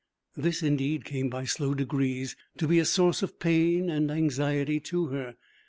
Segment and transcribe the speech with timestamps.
[0.35, 5.09] This indeed came by slow degrees to be a source of pain and anxiety to
[5.09, 5.35] her.